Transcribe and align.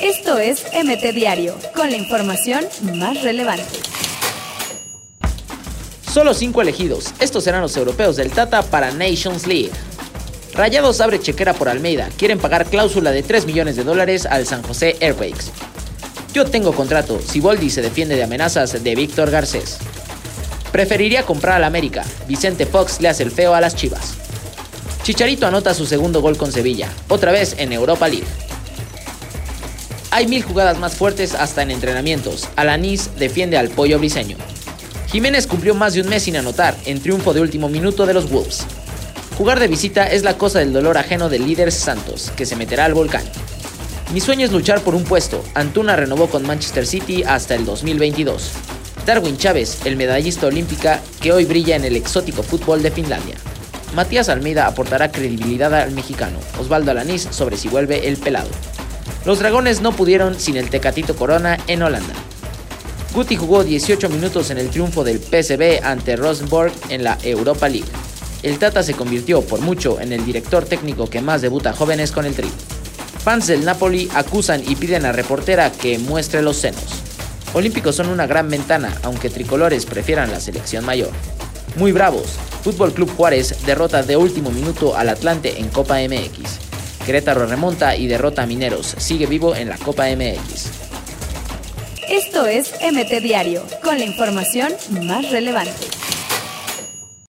Esto 0.00 0.38
es 0.38 0.64
MT 0.72 1.14
Diario, 1.14 1.56
con 1.74 1.90
la 1.90 1.96
información 1.96 2.64
más 2.94 3.22
relevante. 3.22 3.64
Solo 6.12 6.32
cinco 6.34 6.62
elegidos. 6.62 7.12
Estos 7.18 7.44
serán 7.44 7.60
los 7.60 7.76
europeos 7.76 8.16
del 8.16 8.30
Tata 8.30 8.62
para 8.62 8.90
Nations 8.90 9.46
League. 9.46 9.70
Rayados 10.54 11.00
abre 11.00 11.20
chequera 11.20 11.52
por 11.52 11.68
Almeida. 11.68 12.08
Quieren 12.16 12.38
pagar 12.38 12.66
cláusula 12.66 13.10
de 13.10 13.22
3 13.22 13.46
millones 13.46 13.76
de 13.76 13.84
dólares 13.84 14.24
al 14.24 14.46
San 14.46 14.62
José 14.62 14.96
Airways. 15.00 15.52
Yo 16.32 16.46
tengo 16.46 16.72
contrato. 16.72 17.20
Siboldi 17.20 17.68
se 17.68 17.82
defiende 17.82 18.16
de 18.16 18.24
amenazas 18.24 18.82
de 18.82 18.94
Víctor 18.94 19.30
Garcés. 19.30 19.78
Preferiría 20.72 21.24
comprar 21.24 21.56
al 21.56 21.64
América. 21.64 22.04
Vicente 22.26 22.64
Fox 22.64 23.00
le 23.00 23.08
hace 23.08 23.22
el 23.22 23.30
feo 23.30 23.54
a 23.54 23.60
las 23.60 23.76
Chivas. 23.76 24.14
Chicharito 25.02 25.46
anota 25.46 25.72
su 25.72 25.86
segundo 25.86 26.20
gol 26.20 26.36
con 26.36 26.50
Sevilla, 26.50 26.90
otra 27.08 27.30
vez 27.30 27.54
en 27.58 27.72
Europa 27.72 28.08
League. 28.08 28.26
Hay 30.10 30.28
mil 30.28 30.42
jugadas 30.42 30.78
más 30.78 30.94
fuertes 30.94 31.34
hasta 31.34 31.62
en 31.62 31.70
entrenamientos. 31.70 32.48
Alanis 32.56 33.10
defiende 33.18 33.58
al 33.58 33.70
pollo 33.70 33.98
briseño. 33.98 34.36
Jiménez 35.08 35.46
cumplió 35.46 35.74
más 35.74 35.94
de 35.94 36.00
un 36.00 36.08
mes 36.08 36.22
sin 36.22 36.36
anotar, 36.36 36.76
en 36.84 37.00
triunfo 37.00 37.32
de 37.34 37.40
último 37.40 37.68
minuto 37.68 38.06
de 38.06 38.14
los 38.14 38.30
Wolves. 38.30 38.64
Jugar 39.36 39.60
de 39.60 39.68
visita 39.68 40.06
es 40.06 40.22
la 40.22 40.38
cosa 40.38 40.60
del 40.60 40.72
dolor 40.72 40.96
ajeno 40.96 41.28
del 41.28 41.46
líder 41.46 41.70
Santos, 41.72 42.32
que 42.36 42.46
se 42.46 42.56
meterá 42.56 42.84
al 42.84 42.94
volcán. 42.94 43.24
Mi 44.12 44.20
sueño 44.20 44.46
es 44.46 44.52
luchar 44.52 44.80
por 44.80 44.94
un 44.94 45.04
puesto. 45.04 45.44
Antuna 45.54 45.96
renovó 45.96 46.28
con 46.28 46.46
Manchester 46.46 46.86
City 46.86 47.22
hasta 47.24 47.54
el 47.54 47.64
2022. 47.64 48.52
Darwin 49.04 49.36
Chávez, 49.36 49.80
el 49.84 49.96
medallista 49.96 50.46
olímpica 50.46 51.00
que 51.20 51.32
hoy 51.32 51.44
brilla 51.44 51.76
en 51.76 51.84
el 51.84 51.96
exótico 51.96 52.42
fútbol 52.42 52.82
de 52.82 52.90
Finlandia. 52.90 53.36
Matías 53.94 54.28
Almeida 54.28 54.66
aportará 54.66 55.10
credibilidad 55.10 55.74
al 55.74 55.92
mexicano. 55.92 56.38
Osvaldo 56.58 56.92
Alanís 56.92 57.28
sobre 57.30 57.56
si 57.56 57.68
vuelve 57.68 58.08
el 58.08 58.16
pelado. 58.16 58.48
Los 59.24 59.38
dragones 59.38 59.80
no 59.80 59.92
pudieron 59.92 60.38
sin 60.38 60.56
el 60.56 60.70
Tecatito 60.70 61.16
Corona 61.16 61.58
en 61.66 61.82
Holanda. 61.82 62.14
Guti 63.12 63.36
jugó 63.36 63.64
18 63.64 64.08
minutos 64.08 64.50
en 64.50 64.58
el 64.58 64.68
triunfo 64.68 65.02
del 65.02 65.18
PSV 65.18 65.84
ante 65.84 66.16
Rosenborg 66.16 66.72
en 66.90 67.02
la 67.02 67.16
Europa 67.22 67.68
League. 67.68 67.88
El 68.42 68.58
Tata 68.58 68.82
se 68.82 68.94
convirtió 68.94 69.40
por 69.40 69.60
mucho 69.60 70.00
en 70.00 70.12
el 70.12 70.24
director 70.24 70.64
técnico 70.64 71.08
que 71.08 71.20
más 71.20 71.42
debuta 71.42 71.72
jóvenes 71.72 72.12
con 72.12 72.26
el 72.26 72.34
tri. 72.34 72.50
Fans 73.24 73.46
del 73.46 73.64
Napoli 73.64 74.08
acusan 74.14 74.62
y 74.64 74.76
piden 74.76 75.04
a 75.04 75.12
reportera 75.12 75.72
que 75.72 75.98
muestre 75.98 76.42
los 76.42 76.58
senos. 76.58 76.84
Olímpicos 77.54 77.96
son 77.96 78.08
una 78.08 78.26
gran 78.26 78.50
ventana, 78.50 78.94
aunque 79.02 79.30
tricolores 79.30 79.86
prefieran 79.86 80.30
la 80.30 80.38
selección 80.38 80.84
mayor. 80.84 81.10
Muy 81.76 81.92
bravos, 81.92 82.36
Fútbol 82.62 82.92
Club 82.92 83.10
Juárez 83.16 83.64
derrota 83.64 84.02
de 84.02 84.16
último 84.16 84.50
minuto 84.50 84.96
al 84.96 85.08
Atlante 85.08 85.58
en 85.58 85.68
Copa 85.68 85.96
MX. 86.00 86.65
Querétaro 87.06 87.46
remonta 87.46 87.94
y 87.94 88.08
derrota 88.08 88.42
a 88.42 88.46
Mineros. 88.46 88.96
Sigue 88.98 89.26
vivo 89.26 89.54
en 89.54 89.68
la 89.68 89.78
Copa 89.78 90.06
MX. 90.08 90.70
Esto 92.08 92.46
es 92.46 92.72
MT 92.82 93.22
Diario, 93.22 93.62
con 93.84 93.96
la 93.96 94.04
información 94.04 94.72
más 95.02 95.30
relevante. 95.30 95.86